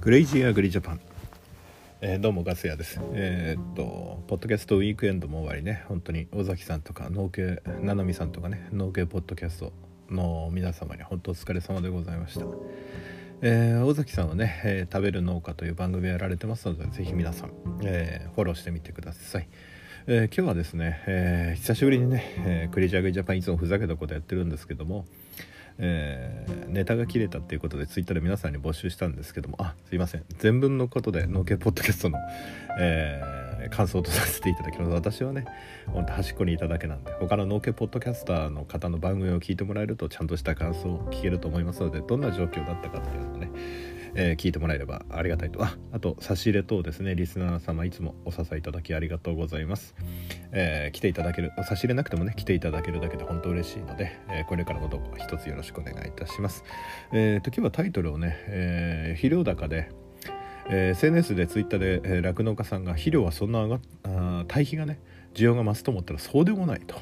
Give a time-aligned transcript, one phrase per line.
[0.00, 1.00] クレイジーアグリジャパン、
[2.00, 2.98] えー、どうもガス屋です。
[3.12, 5.84] えー、っとポッドキャストウィークエンドも終わりね。
[5.88, 9.74] 本当に尾崎さんとか農系ななみさんとかね農系ポッドキャスト
[10.08, 12.46] の皆様に本当お疲れ様でございました。
[13.42, 17.50] えー、尾崎さんはね、えー、食べる農家という番組をやられてますのでぜひ皆さん、
[17.84, 19.48] えー、フォローしてみてください、
[20.06, 25.04] え今日はですね、え久しぶりにね、えクレイジーアグリジャパンいつもふざけたことやってるんですけども
[25.82, 30.24] えー、ネタが切れたっていうことでツイッターで皆さんに募集したんですけどもあすいません。
[30.38, 32.18] 全文のことで農家ポッドキャストの、
[32.78, 34.90] えー、感想とさせていただきます。
[34.90, 35.46] 私はね
[35.86, 43.50] ほんと端っこにいただけなんで他の農家ポッドキャスターの方の番組を聞いてもらえるとちゃんとした感想を聞けると思いますのでどんな状況だったかっていうのをね
[44.14, 45.62] えー、聞いてもらえればありがたいと。
[45.62, 47.14] ああと差し入れ等ですね。
[47.14, 49.94] リスナー様いつもお支えいただきありがとうございます、
[50.52, 56.64] えー、来ていただける差し入れなくてもね来ていただけるだけで本当嬉しいので、えー、これからもどうか一つよろしくお願いいたします。
[57.12, 59.90] えー、と今日はタイトルをね、え、肥料高で
[60.70, 65.00] え、SNS でツイッターで酪農、えー、家さんが肥料はそんな上があ堆肥がね
[65.34, 66.96] 需要が増すと思ったらそうでもないと。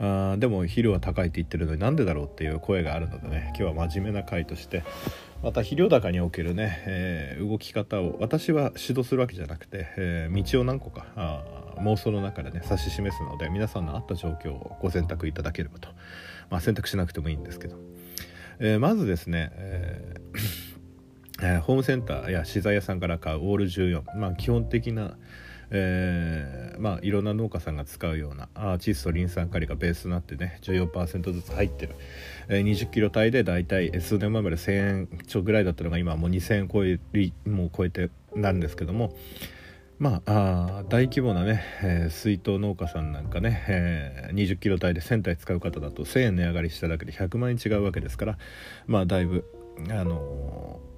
[0.00, 4.82] あでも肥料は高いって言ってるのになんでだろうっていう声があるのでね今日は真面目な回として
[5.44, 11.44] また肥料高におけるね、えー、動き方を私は指導するわけじゃなくて、えー、道を何個かあ
[11.80, 15.90] 妄想の中でね指し示すので皆さんのあった状況をご選択いただければと、
[16.48, 17.76] まあ、選択しなくてもいいんですけど、
[18.58, 25.18] えー、まずですね、えー、 ホームセンターや資材屋さんから買うオール14、まあ、基本的な
[25.76, 31.96] えー、まあいろんな農家さんが使うようなアーチストリン酸カリがベースになってね14%ずつ入ってる、
[32.48, 37.00] えー、20キロ帯でだいたい数年前まで1000円ちょぐらいだったのが今はもう2000円超え
[37.48, 39.16] もう超えてなんですけども
[39.98, 48.38] まああ大規模なね、えー、水筒農家さんなんかね、えー、20キロ帯で1000体使う方だと1000円値上がりしただけで100万円違うわけですから
[48.86, 49.44] まあだいぶ
[49.90, 50.93] あのー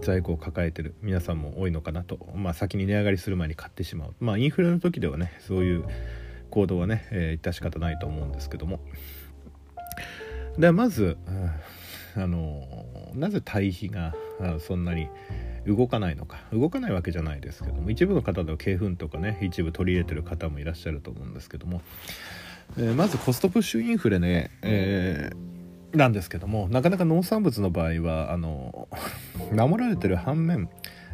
[0.00, 5.84] 在庫を抱えてる皆さんも多いのかなと、まあ、先に値上がりする前に買ってしまう、まあ、インフレの時ではねそういう
[6.50, 8.80] 行動はね、えー、致し方ないと思うんですけども。
[10.58, 11.16] ではまず、
[12.14, 12.62] あの
[13.14, 14.14] なぜ対比が
[14.60, 15.08] そんなに
[15.66, 16.42] 動かないのか。
[16.52, 21.80] 動かないわけじゃないですけども一部の方では鶏粉とかね一部取り入れてる方もいらっしゃると思うんですけども、
[22.76, 25.51] えー、まずコストプッシュインフレね、えー
[25.94, 28.88] なんですけどもなかなか農産物の場合はあの
[29.52, 30.68] 守られてる反面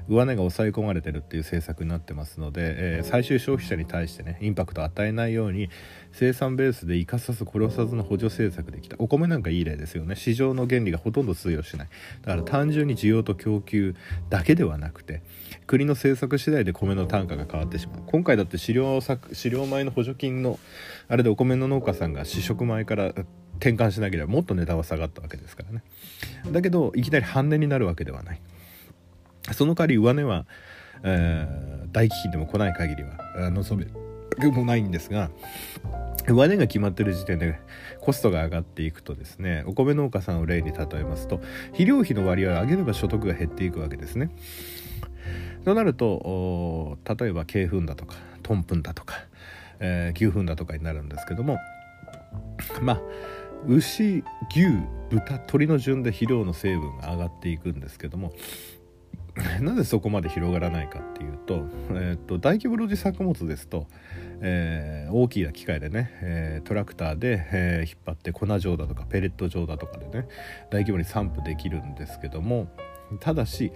[0.09, 5.69] 上値が抑え込まれてるっていう政策になってますので、えー、最終消費者に対してねインパクトを与えないように
[6.12, 8.97] 生産ベースで生かさず殺さずの補助政策できた。
[8.99, 10.17] お米なんかいい例ですよね。
[10.17, 11.88] 市場の原理がほとんど通用しない。
[12.22, 13.94] だから単純に需要と供給
[14.31, 15.22] だけではなくて
[15.67, 18.03] 国の政策次第で米の単価が変わってしまう。
[18.06, 20.59] 今回だって飼料飼料米の補助金の
[21.09, 23.12] あれでお米の農家さんが試食米から
[23.58, 25.82] 転換しなければもっと値段は下がったわけですからね。
[26.50, 28.41] だけどいきなり半値になるわけではない。
[29.52, 30.46] その代わり上値は、
[31.02, 33.91] えー、大飢饉でも来ない限りは望め
[34.46, 35.30] もないんですが
[36.28, 37.58] 上値が決まってる時点で
[38.00, 41.38] コストが上がっていくとですねお米農家さんを例に例えますと
[41.69, 44.30] 肥料費の割合を上げれば所得が減っていくわけですね。
[45.64, 49.16] となると例えば鶏粉だとかトンプンだとか、
[49.80, 51.58] えー、牛糞だとかになるんですけども
[52.80, 53.00] まあ
[53.66, 54.22] 牛
[54.54, 54.69] 牛
[55.10, 58.32] 豚鳥の順で肥料の成分が上がっていくんですけども
[59.60, 63.86] なぜそこまで広がらないかっていうと,、えーと、大規模露地作物ですと、
[64.41, 70.26] えー、大きな機械でね、えー、トラクターで、えー、引っ張って粉状だとかペレット状だとかでね
[70.70, 72.69] 大規模に散布できるんですけども
[73.20, 73.72] ただし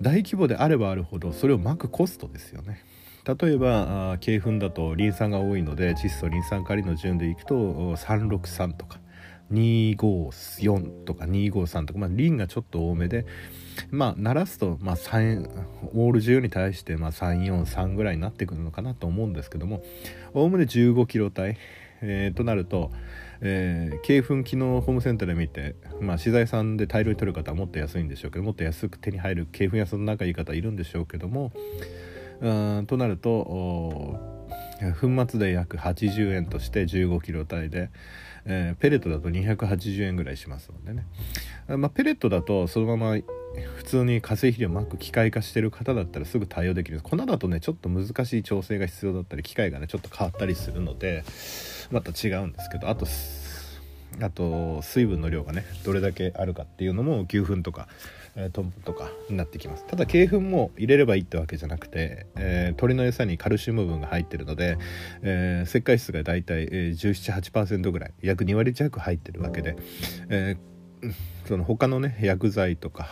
[0.00, 2.84] 大規模であればあるほどそれをまくコストですよね。
[3.28, 9.00] 例えば鶏粉だとリン酸が多いので窒素リン酸カリの順でいくと363とか
[9.52, 13.26] 254とか253とか、まあ、リンがちょっと多めで
[13.90, 15.46] まあ鳴らすと、まあ、3
[15.94, 19.82] オール10に対して、まあ、343ぐらいになってくるのかなと思うんですけども
[20.32, 21.56] おおむね15キロ帯、
[22.00, 22.90] えー、となると、
[23.42, 31.52] えー、粉機能ホームセンターで見て、まあ、資材さんで大量に取る方はもっと安いんでしょうけどもっと安く手に入る鶏粉屋さんの仲いい方いるんでしょうけども
[32.40, 34.18] うんとなると
[35.00, 37.90] 粉末で約80円として15キロ帯で、
[38.44, 41.06] えー、ペレットだと280円ぐらいしますのでね、
[41.76, 43.16] まあ、ペレットだとそのまま
[43.76, 51.24] 普通に化成肥料をまく機械化してる方だったらすぐ対応できる粉だとねちょっと難しい調整が必要だったり機械がねちょっと変わったりするので
[51.90, 53.06] また違うんですけどあと
[54.20, 57.88] あと水分の量がねどれだけあるかっていうのも牛糞とか、
[58.36, 59.84] えー、トンプとかになってきます。
[59.84, 64.78] ただ鶏粉も入れればいいってわけじゃなくて、えー、鶏の餌にカルシウム分が入ってるので、
[65.22, 69.76] えー、石灰質がだいたい、えー、178%ぐらい約2割弱入ってるわけで、
[70.28, 70.78] えー
[71.46, 73.04] その他のね薬剤とか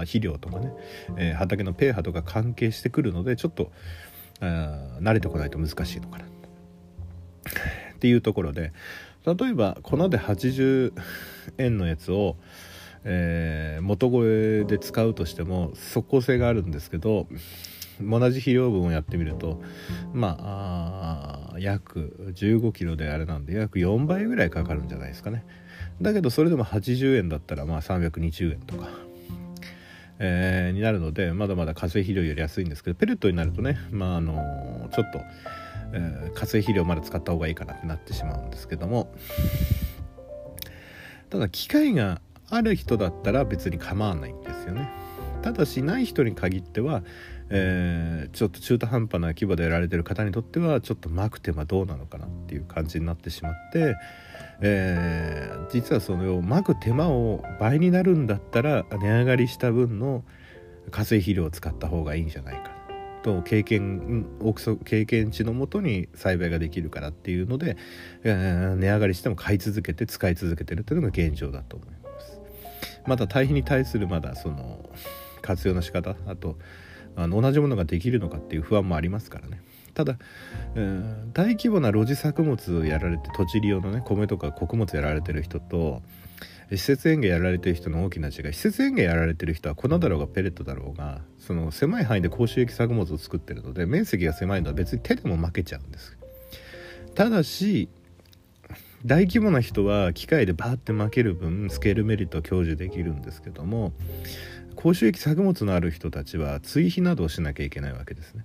[0.00, 0.72] 肥料とかね、
[1.18, 3.72] えー、畑の pH とか関係してくるのでちょっと
[4.40, 6.24] 慣れてこないと難しいのかな。
[6.24, 8.72] っていうところで
[9.26, 10.92] 例えば粉で80
[11.58, 12.36] 円のやつを、
[13.04, 17.26] えー、元声で使うとしても即効性があるんですけど
[18.00, 19.60] 同じ肥料分をやってみると
[20.12, 25.44] まあ約15キロであれなんで約4倍ぐらいかかるんじゃないですかね。
[26.00, 28.88] だけどそれでも80円だったらまあ320円とか、
[30.18, 35.20] えー、になるのでまだまだ化成肥料より安いんですけどペレットになるとねまああのちょっと、
[35.92, 39.12] え、化成肥料まだ使った方がいいかなってなってしまうんですけども。
[41.30, 44.88] ただ機械がある人だったら別に構わないんですよね。
[45.42, 47.02] ただしない人に限っては
[47.48, 53.96] えー、ちょっと中途半端な規模でやられてる方にとってはちょっとまく手間どうなのかなっていう感じになってしまって、
[54.60, 60.24] えー、実はそのまく手間を倍になるんだったら値上がりした分の
[60.90, 62.75] 化成肥料を使った方がいいんじゃないか
[63.26, 64.24] と経験
[64.84, 67.76] 経験値のもとに栽培ができるからっていうので、
[68.22, 72.40] えー、値上がりしても買い続けて使い続けてるというのが現状だと思います。
[73.04, 74.88] まだ堆肥に対するまだその
[75.42, 76.56] 活用の仕方あと
[77.16, 79.60] あの同じものができるのかっていう不安もありますからね
[79.94, 80.18] ただ、
[80.76, 86.02] えー、大規模な露地作物をやられて土地利用のね米とか穀物やられてる人と
[86.70, 96.16] 施設園芸やられてる人の大きな違い施設園芸やられてる人は粉だろうがペレットだろうがその狭い範囲で高収益作物を作ってるので面積が狭いのは別に手でも負けちゃうんです
[97.14, 97.88] ただし
[99.04, 103.92] 大規模な人は機械でバーって負ける分スケールメリットを享受できるんですけども
[104.74, 108.44] 高収益作物のある人たちは追肥などをしなきゃいけないわけですね。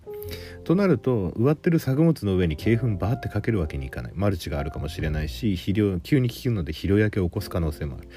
[0.63, 4.13] となると植わってる作物の上に鶏粉バーってかけるわけにいかない。
[4.15, 8.09] マルチがあるかもしれないし肥料急に効くので肥料焼けを起こす可能性もある。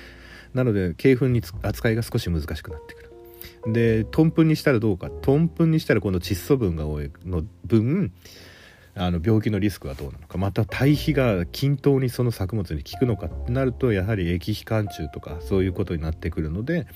[0.52, 3.72] なので鶏粉に扱いが少し難しくなってくる。
[3.72, 5.10] でトンプンにしたらどうか。
[5.10, 8.12] トンプンにしたらこの窒素分が多いの分
[8.96, 16.86] あの病気のリスクはどうなのかまた堆肥が均等にその作物に効くのかってなるとやはり液肥貫中とかそういうことになってくるので、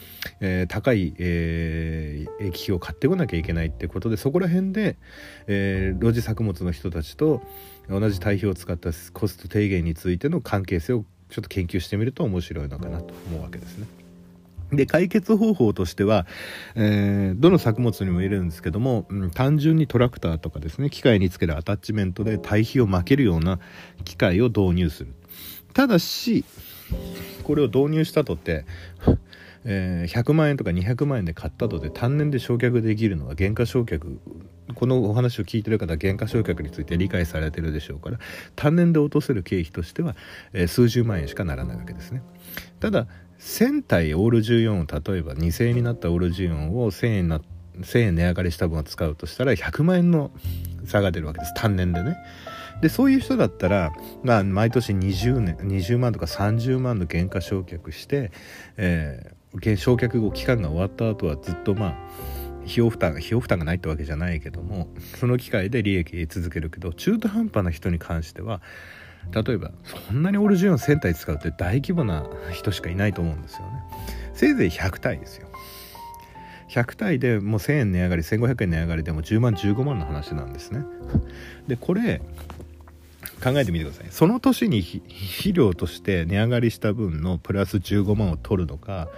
[0.40, 4.96] えー、高い、えー、液肥を買ってこなきゃいけないってことでそこら辺で、
[5.48, 7.42] えー、露地作物の人たちと
[7.88, 14.07] 同じ堆肥を使ったコスト低減についての関係性をちょっと研究してみると面白いのかなと思うわけですね。
[14.72, 16.26] で解決方法としては、
[16.74, 23.58] えー、どの作物にも入れるんですけども、うん、単純にトラクターとかですね機械につけるアタッチメントで堆肥を巻けるような
[24.04, 25.14] 機械を導入する。
[25.74, 26.44] ただし
[27.44, 28.64] これを導入したとって
[29.64, 34.18] えー、100万円とか200万円で買ったとで単年で焼却できるのは原価償却
[34.74, 38.18] このお話を聞いてる方は原価償却について理解されてるでしょうから
[38.56, 40.16] 単年で落とせる経費としては、
[40.52, 42.22] えー、数十万円しかならないわけですね。
[42.80, 43.06] ただ
[43.38, 47.40] 1000体オール14を例えば2000円になったオール14を1000円な
[47.80, 50.32] 1000円値上がりした分を使うとしたら100万円の
[50.86, 51.54] 差が出るわけです。
[51.54, 52.16] 単年でね。
[52.80, 53.92] でそういう人だったら、
[54.22, 58.30] まあ、毎年20年20万とか30万の原価償却して、
[58.76, 61.94] えー、償却後期間が終わった後はずっとまあ
[62.62, 64.88] 費用負担費用負担がないってわけじゃないけども
[65.18, 68.60] その機会で利益得続けるけど中途半端な人に関しては
[69.32, 73.82] 例えばそんなにオールジオン1000体使うって大規模な人しかいないと思うんですよね。
[74.34, 75.48] せいぜい100体ですよ。
[76.70, 80.84] 100体でもう1000円値上がり1500円値上がりでも10万15万の話なんですね。
[81.66, 82.20] でこれ
[83.42, 84.06] 考えてみてください。
[84.10, 89.08] その年に肥料として値上がりした分のプラス15万を取るのか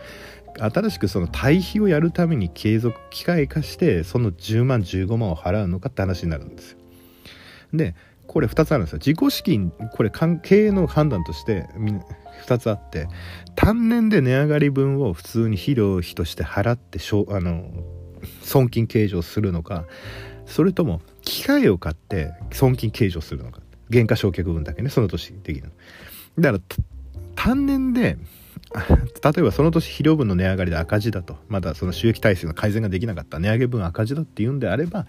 [0.58, 6.78] 新しくその対比をやるために継続機械化してその10万15万を払うのかって話になるんですよ。
[7.72, 7.94] で
[8.30, 9.00] これ2つあるんですよ。
[9.04, 11.66] 自己資金これ経営の判断として
[12.46, 13.08] 2つあって
[13.56, 17.64] 単年で値上がり分を普通に肥料費として払ってあの
[18.40, 19.84] 損金計上するのか
[20.46, 23.62] それとも機械を買って損金計上するのか。
[23.90, 25.72] 原価償却分だけねその年できる
[26.38, 26.64] だから
[27.34, 28.16] 単年で
[29.24, 31.36] 例えばその年肥料分の値上がりで赤字だと。
[31.48, 33.40] まだその収益体制の改善ができなかった。
[33.40, 35.06] 値上げ分赤字だっていうんであれば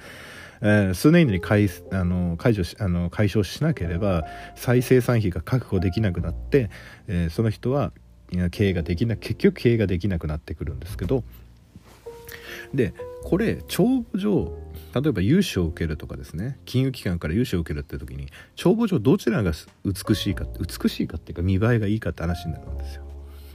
[0.61, 4.25] えー、数年以内に解あの解除しあの解消しなければ
[4.55, 6.69] 再生産費が確保できなくなって、
[7.07, 7.91] えー、その人は
[8.51, 11.23] 経営ができな結局経営ができなくなってくるんですけど
[12.73, 14.57] でこれ帳簿上
[14.93, 19.51] 例えば融資を受けるとかですね金融機関から融資を受けるって時に帳簿上どちらが
[19.85, 23.03] 美しいか美しいかっていうか見栄えがいいかって話になるんですよ。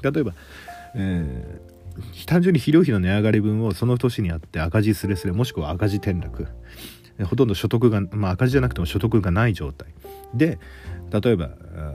[0.02, 0.32] 例えば、
[0.94, 1.75] えー、
[2.26, 6.46] 単純に肥料費の値上がり分をその年にあって赤字すれすれもしくは赤字転落。
[7.24, 9.88] ほとんど所得が、まあ、赤字じゃなくても所得がない状態。
[10.34, 10.58] で
[11.10, 11.50] 例えば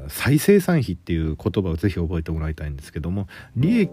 [0.07, 3.91] 再生産費っていう言葉をぜひ覚えてもらいたいんですけども利益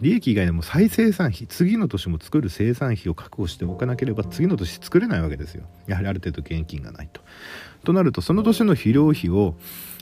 [0.00, 5.64] 利益以外でも再生産費次の年も作る生産費を確保しておかなければ次の年作れないわけですよ。
[5.86, 7.20] やはりある程度現金がないと。
[7.84, 9.56] となるとその年の肥料費を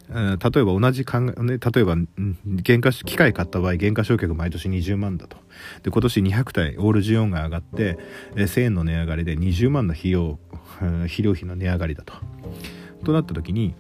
[0.09, 1.97] 例えば同じ考え、ね、例えば
[2.67, 5.37] 原価機械買った場合原価償却毎年20万だと
[5.83, 7.99] で今年200体オール需要が上がって
[8.37, 10.39] え1000円の値上がりで20万の費用
[10.79, 12.15] 肥料費の値上がりだと。
[13.05, 13.75] となった時に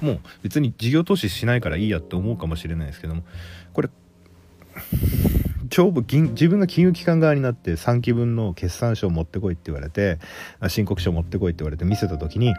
[0.00, 3.22] もう別に事業投資しないからいいやって思うかもしれないですけども
[3.72, 3.90] これ
[5.72, 10.18] 長部自分が金融機関側になって3期分の決算書を持ってこいって言われて
[10.68, 12.54] 申告書を持ってこいって言われて見せた時に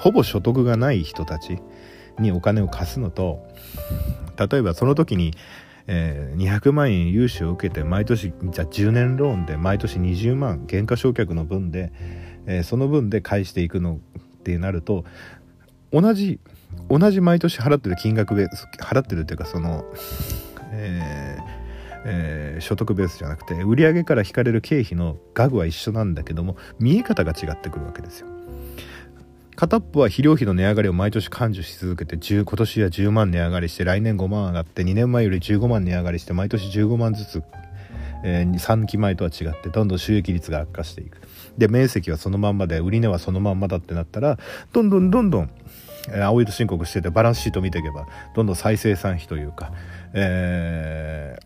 [0.00, 1.58] ほぼ所得がない人たち
[2.18, 3.46] にお金を貸すのと
[4.36, 5.32] 例えばその時に、
[5.86, 11.92] えー、200万円融資を受けて毎年じゃあ10年ローンで毎年20万減価償却の分で、
[12.46, 15.04] えー、その分で返していくのってなると
[15.92, 16.40] 同じ
[16.88, 18.48] 同じ毎年払ってる金額で
[18.80, 19.84] 払ってるっていうかその、
[20.72, 21.35] えー
[22.08, 28.28] えー、所得ベースじゃなくて売上から引かれる経費の額は一緒なんだけども見え方が違ってくるわけですよ。
[29.56, 37.42] 片っぽは肥料費の値上がりを毎年感受し続けて今年は10万値上がりして来年5万上がって2年前より15万値上がりして毎年15万ずつ、
[38.22, 41.22] えー、3期前とは違ってどんどん収益率が悪化していく
[41.56, 44.38] で面積はそのまんまで売値はそのまんまだってなったら
[44.74, 45.50] どんどんどんどん
[46.22, 49.72] 青色申告しててバランスシート見ていけばどんどん再生産費というか、
[50.12, 51.36] え、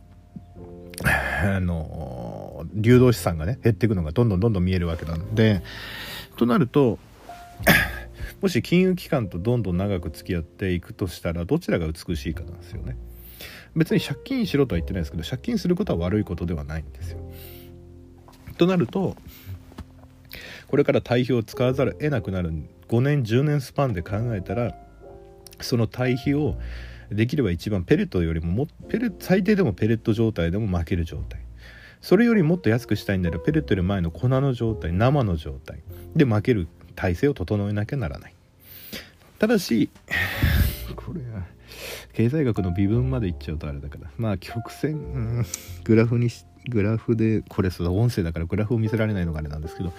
[1.05, 5.63] あの流動資産がね減っていくのがどんどんどんどん見えるわけなんで
[6.37, 6.99] となると
[8.41, 12.97] もし金融機関とどんどん長く付き合っていくとしたらどちらが美しいかなんですよね。
[13.77, 17.19] 別に借金しろとは言ってないですけど借金することは悪いことではないんですよ。
[18.57, 19.17] となると
[20.67, 22.53] これから対比を使わざるを得なくなる。
[22.89, 24.75] 5年10年スパンで考えたら
[25.61, 26.57] その対比を
[27.11, 31.41] できれば一番ペレットよりももペレ最低でもペレット状態でも負ける状態。
[32.01, 35.83] それよりもっと安くしたいんだらペレットより前の粉の状態生の状態。
[36.15, 38.35] で負ける体制を整えなきゃならない。
[39.39, 39.91] ただし
[40.97, 41.47] これは
[42.13, 44.11] 経済学の微分までいっちゃうとあれだから。
[44.17, 44.97] まあ曲線、う
[45.41, 45.47] ん、
[45.85, 49.93] グラフにしグラフでこれそ音声だからグラフを見せられないのがあれなんですけど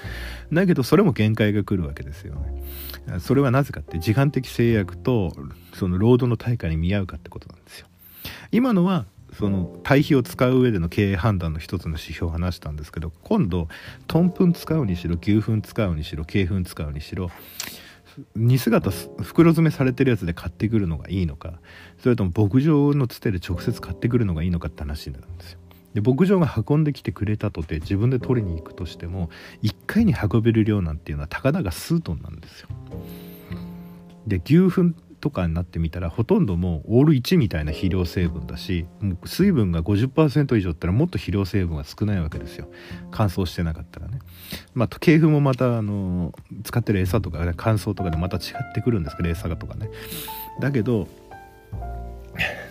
[0.53, 3.19] だけどそれも限界が来るわけですよね。
[3.19, 5.33] それはなぜかって時間的制約と
[5.73, 7.87] その労働の対価に見合うかってことなんですよ。
[8.51, 9.05] 今のは
[9.37, 13.67] その対比を使う上での経営判断の一つの指標を話したんですけど今度
[14.07, 17.31] トンプン使うにしろ牛糞使うにしろ鶏糞使うにしろ
[18.35, 18.91] 荷姿
[19.21, 21.53] 袋詰めされてるやつで買ってくるのがいいのか
[22.03, 25.59] それとも牧場のつてで直接買ってくるのがいいのかって話になるんですよ。
[25.93, 29.29] で牧場が運んできてくれたとて自分で取りに行くとしても
[29.63, 32.69] 1回に運べる量なんていうのはたかだが数トンなんですよ。
[34.27, 42.67] で牛糞とかになってみたらほとんどもうオール1みたいな肥料成分だしもう水分が50%以上ったらもっと肥料成分が少ないわけですよ。
[43.11, 44.19] 乾燥してなかったらね。
[44.73, 46.33] まあ鶏粉もまたあの
[46.63, 49.89] 使ってる餌とか、ね、乾燥とかでまた違ってくるんですけど餌がとかね。
[50.59, 51.07] だけど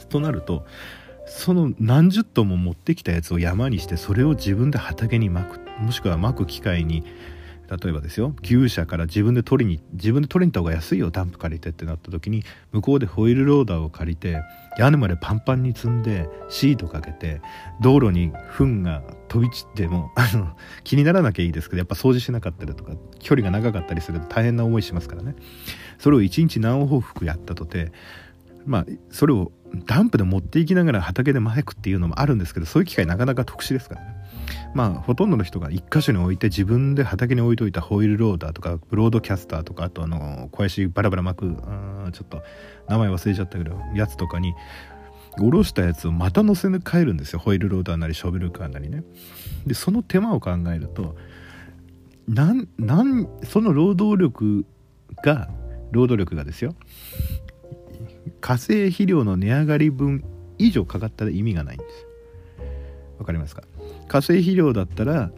[0.09, 0.67] となると
[1.31, 7.05] その何十トンも持ってきたやつを山にしてそれを自分で畑にまくもしくはまく機械に
[7.71, 14.43] 例えばですよ牛舎から自分で取りに自分で取りに行った方が安いよダンプ借りてってなった時に向こうでホイールローダーを借りて
[14.77, 17.41] 屋根までパンパンに積んでシートかけて
[17.81, 20.11] 道路に糞が飛び散っても
[20.83, 25.37] 気にならなきゃいいですけどやっぱ掃除しなかったりとか距離が長かったりすると大変な思いしますからね。
[26.01, 27.93] それを1日何往復やったとて
[28.67, 29.53] まあそれを
[29.87, 34.17] ダンプで持っていきながら畑でマイクっていうのもあるんですけどそういう機会なかなか特殊ですからね。
[34.75, 41.57] まあほとんどの人が一箇所に置いて自分で畑に置いといたホイールローダーとかブロードキャスターとかあとあの小石バラバラ巻く
[42.13, 42.43] ちょっと
[42.89, 44.55] 名前忘れちゃったけどやつとかに
[45.37, 47.39] 下ろしたやつをまた乗せ替えるんですよ。
[47.39, 49.05] ホイールローダーなりショベルカーなりね。
[49.67, 51.17] でその手間を考えると
[52.29, 54.65] なんなんその労働力
[55.25, 55.49] が
[55.91, 56.75] 労働力がですよ。
[58.41, 60.25] 化成肥料の値上がり分
[60.59, 62.09] 以上かかったら意味がないんですよ
[63.19, 63.63] わかりますか
[64.09, 65.31] 化成肥料だったら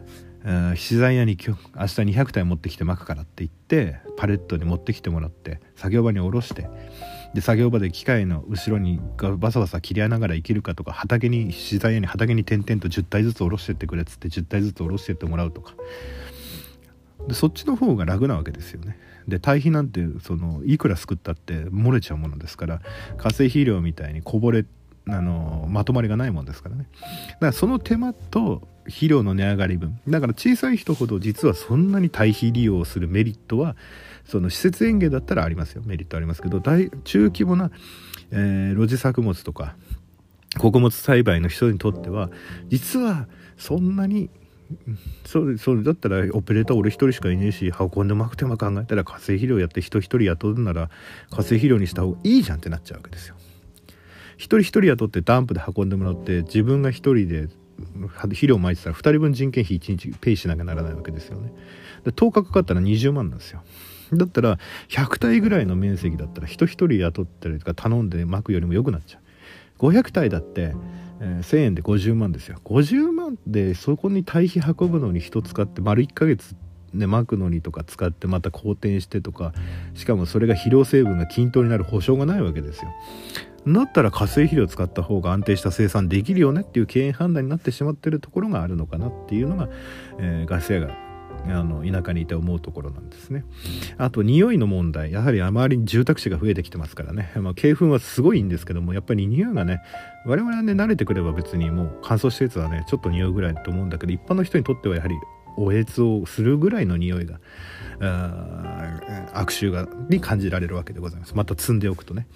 [0.75, 6.67] 資材屋に今日明日200体持ってきてまくからって言ってパレットに持ってきてもらって作業場に下ろして
[7.33, 8.99] で作業場で機械の後ろに
[9.37, 15.73] バサバサ切り合いながら生きるかとか畑に資材屋に畑に点々と10体ずつ下ろしてってくれっつって10体ずつ下ろしてってもらうとか
[17.27, 22.81] でそっちの方が楽なわけですよねで堆肥なんてそのいくらすくったって漏れちゃうものですから
[23.17, 24.65] 化成肥料みたいにこぼれ
[25.07, 26.87] あのまとまりがないもんですからね。
[27.27, 29.99] だからその手間と肥料の値上がり分。
[30.07, 33.75] だから小さい人ほど実はそんなに堆肥利用するメリットは
[34.25, 35.83] その施設園芸だったらありますよ。
[35.85, 37.71] メリットありますけど大中規模な、
[38.31, 39.75] えー、露地作物とか
[40.57, 42.29] 穀物栽培の人にとっては
[42.69, 43.27] 実は
[43.57, 44.29] そんなに
[45.25, 50.89] それそれだったらオペレーター俺一人しかいねえし運んでまく手間考えたら化成肥料やって人一人雇うなら
[51.29, 53.35] 化成肥料にした方がいいじゃんってなっちゃうわけですよ。
[54.37, 57.49] 一人一人雇ってダンプで運んでもらって自分が一人で
[58.07, 61.53] 肥料をまいてたら2人分人件費1日ペイしなきゃならないわけですよね。
[62.03, 63.63] で10日かかったら20万なんですよ。
[64.11, 69.22] だったら100体ぐらいの面積だったら人一人雇ったりとか頼んで巻くよりも良くなっちゃう。
[69.83, 70.73] 500体だって
[71.23, 76.55] えー、1,000円で50万ですよ50万でそこに堆肥運ぶのに人使って丸1ヶ月
[76.93, 79.53] ね、巻くのにとか使ってまた好転してとか
[79.95, 82.91] しかもそれが肥料成分が均等になる保証がないわけですよ。
[83.65, 89.69] だったら化成肥料を使った方が安定した生産できるよねっていう経営判断になってしまってるところがあるのかなっていうのが、
[90.19, 90.95] えー、ガス屋が
[91.45, 93.43] あの田舎にいて思うところなんですね。
[93.97, 99.81] あと匂いの問題やはり周りに住宅地が増えてきてますからね、まあ、鶏粉はすごいんですけどもやっぱり匂いがね
[100.25, 105.15] 我々はね慣れてくれば別にもう乾燥したやつはねちょっと匂うぐらいと思うんだけど一般の人にとってはやはり
[105.57, 107.39] おえつをするぐらいの匂いが
[109.33, 111.35] 悪臭がに感じられるわけでございます。
[111.35, 112.27] また積んでおくとね。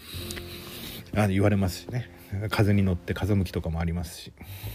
[1.16, 2.17] あの言われますしね。
[2.50, 4.34] 風に乗って風向きとかもありますし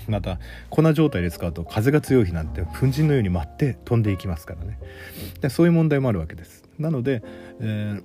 [0.08, 0.38] また
[0.70, 4.78] 粉状態で使うと風が強い日なんて粉塵のように舞って飛んでいきますからね。
[5.40, 6.64] でそういう問題もあるわけです。
[6.78, 7.22] なので、
[7.60, 8.00] え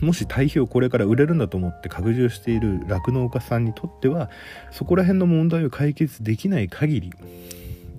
[0.00, 4.30] ー、もし堆肥をこれから売れるんだと思って拡充している酪農家さんにとっては
[4.70, 7.12] そこら辺の問題を解決できない限り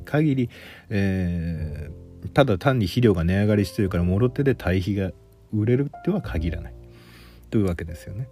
[0.05, 0.49] 限り、
[0.89, 5.11] えー、ただ単に肥料が値上がりしてるからもろ手で堆肥が
[5.53, 6.73] 売れるっては限らない。
[7.49, 8.27] というわけですよね。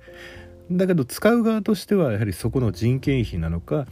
[0.72, 3.86] だけど使う側としてはやはりそこの人件費なのか、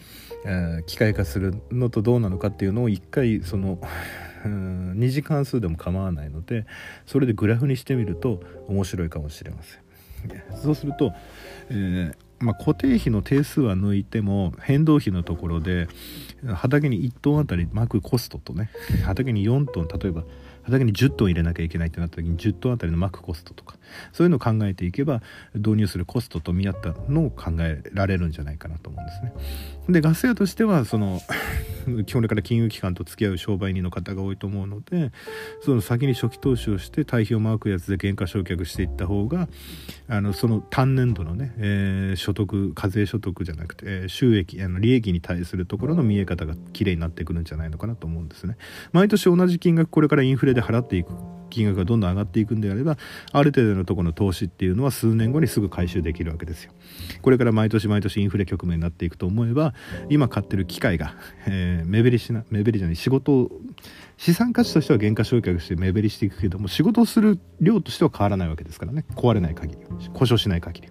[0.45, 3.79] えー、機械化するのとどうなのかっていうのを一回その
[4.43, 6.65] 2次関数でも構わないので
[7.05, 9.83] それでグラフにしてみると面白いかもしれません。
[10.55, 11.11] そうすると、
[11.69, 15.87] えーまあ、固定費の定数は抜いても変動費のところで
[16.53, 18.69] 畑に1トンあたり巻くコストとね
[19.05, 20.23] 畑に4トン例えば
[20.63, 23.75] 畑に10トン入れなきゃいけないってなった時に10トンあたりの巻くコストとか
[24.11, 25.21] そういうのを考えていけば
[25.53, 29.33] 導入するコストと見合ったのを考えられるんじゃないかなと思うんですね。
[29.89, 31.21] でガス屋としてはその
[32.05, 35.11] 基本から金融機関と付き合う商売人の方が多いと思うので
[35.61, 39.49] その先に初期投資をして対比をマークやつで減価償却していった方が
[40.07, 48.55] あのその単年度のね、えー、所得課税所得じゃなくて、えー、収益あの利益に対するところの見え方がきれいになってくるんじゃないのかなと思うんですね。
[48.93, 51.11] 毎年同じ金額これからインフレで払っていく
[51.53, 52.97] 金額がどんどん上がっていくんであれば
[53.31, 56.71] ある程度のところの投資っていうのは数年後にすぐ回収できるわけですよ。
[57.21, 59.73] これから毎年毎年インフレ局面になっていくと思えば
[60.09, 63.61] 今買ってる機械が、 えー、目減りしな目減りじゃない仕事を
[64.17, 69.77] 資産価値としては減価償却して目減りしていくけども仕事をする量としては変わらないわけですからね壊れない限り
[70.13, 70.87] 故障しない限り。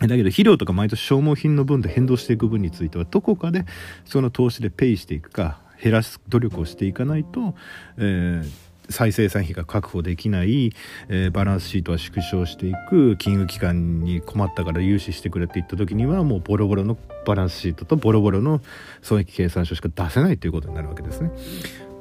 [0.00, 3.64] だけど肥料とか毎年消耗品の分で変動していく分についてはどこかで
[4.04, 7.54] その投資でペイしていくか減らす努力をしていかないと、
[7.98, 10.72] えー、再生産費が確保できない、
[11.08, 18.60] えー、バランスシートは縮小していく金融機関に困ったから融資してくれって言った時にはもうボロボロのバランスシートとボロボロの
[19.00, 21.30] 損益計算書しか出せないということになるわけですね。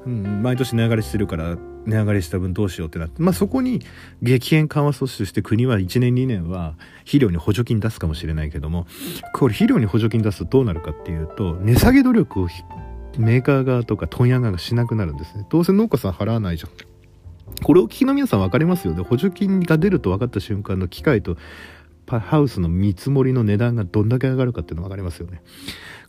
[0.06, 3.82] うん、毎年値上がりしてるから値上がりした分どうしようってなって、まあ、そこに
[4.22, 8.88] 激変緩和措置として国は1年2年は肥料に補助金出すかもしれないけども
[9.34, 12.48] これ肥料に補助金出すとどうなるかっていうと値下げ努力を
[13.18, 15.46] メーカー側とか問屋側がしなくなるんですね。
[15.50, 16.72] どうせ農家さん払わないじゃん。
[17.64, 19.04] これを聞きの皆さん分かりますよね。
[19.04, 21.38] 補助金が出ると分かった瞬間の機械と
[22.08, 25.42] ハウスの見積もりの値段がどんだけ上がるかっていうの分かりますよね。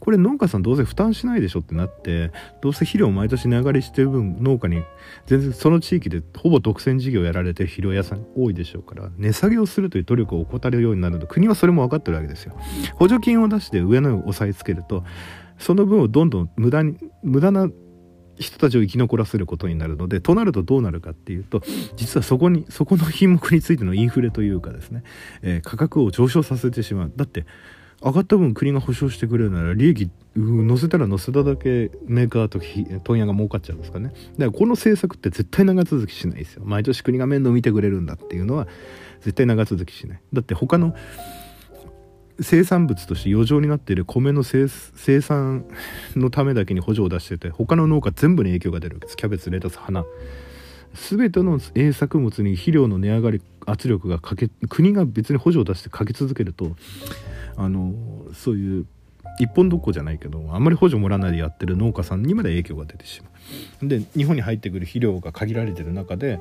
[0.01, 4.83] これ農家さんどうせ負担しないでしょってなってどうせ肥料毎年値上がりしてる分農家に
[5.27, 12.59] 全然その地域でほぼ独占事業やられてる肥料屋さん多いでしょうから値下げをするという努力を怠るようになると国はそれも分かってるわけですよ。
[12.97, 15.05] 補助金を出して上のを押さえつけると
[15.63, 17.69] その分をどんどん無駄に無駄な
[18.39, 21.63] 人たちを生き残らせることになるのでとなるとどうなるかっていうと
[21.97, 25.05] 実はそこにそこの品目についてのインフレというかですね、
[25.43, 27.13] えー、価格を上昇させてしまう。
[27.15, 27.47] だって
[28.05, 32.59] 上がった分国が保証してくれるなら利益乗せたら乗せただけメーカーと
[33.05, 34.09] 問屋が儲かっちゃうんですかね。
[34.09, 36.65] だからこの政策って絶対長続きしないですよ。
[36.65, 38.67] 毎年国が面倒見てくれるんだっていうのは
[39.21, 40.23] 絶対長続きしない。
[40.33, 40.97] だって他の
[42.41, 44.69] 生産物として余剰になっている米の生
[45.21, 45.65] 産
[46.17, 49.17] のためだけに補助を出してて他の農家全部に影響が出るわけです。
[49.17, 50.05] キャベツレタス花。
[50.95, 56.77] 全ての営作物に肥料の値上がり圧力がかけ国が別に補助を出してかけ続けると
[57.57, 57.95] あの
[58.35, 58.87] そういう
[59.39, 63.32] 一本どこじゃないけどあんまり補助もらわないでやってる農家さんにまで影響が出てしまう。
[63.83, 66.41] で日本に入ってくる肥料が限られてる中で、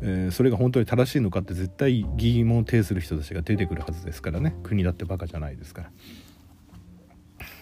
[0.00, 5.90] えー、それが本当に正しいのかって絶対疑問を呈する人たちが出てくるはずですからね国だってバカじゃないですから。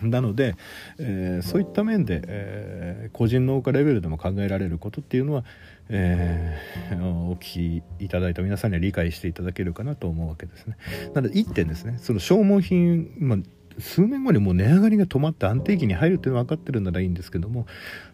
[0.03, 0.57] なので、
[0.99, 5.45] えー、そういった面で、えー、個人農家レベルでも考えられることっていうのは、
[5.89, 10.77] えー、お聞きいただいた皆さんには理解していただけるかなと思うわけですね。
[11.15, 13.39] なので1点ですねその消耗品、まあ
[13.81, 17.67] 数年後にもう値上がりが止まって安定期に入るっていうのは分かってるならいいんですけども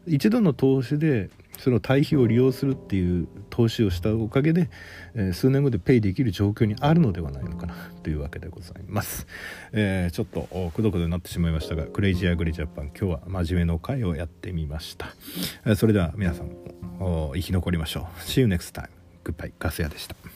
[0.07, 4.69] 一度の投資でその対比を利用するっていう投資をしたおかげで、
[5.15, 9.27] え、数年後でペイできる状況にあるのではないのかなというわけでございます、
[9.73, 15.15] えー、ちょっとくどくどになってしまいましたがクレイジーアグリジャパン今日は真面目の回をやってみました、
[15.65, 16.51] え、それでは皆さん
[17.35, 18.21] 生き残りましょう。
[18.21, 18.89] See you next time.
[19.25, 19.53] Goodbye.
[19.59, 20.36] ガス屋でした。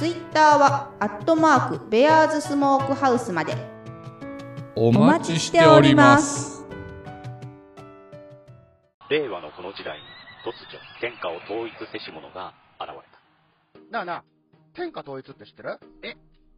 [0.00, 3.54] ツイッターは、アットマーク、ベアーズスモークハウスまで。
[4.74, 6.64] お待ちしております。
[9.10, 10.04] 令和のこの時代に、
[10.42, 13.90] 突如、天下を統一せし者が現れた。
[13.90, 14.24] なあなあ、
[14.72, 15.78] 天下統一って知ってる？
[16.02, 16.16] え